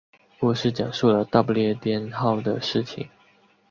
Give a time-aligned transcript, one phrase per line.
[0.39, 3.07] 故事讲述了大不列颠号的事情。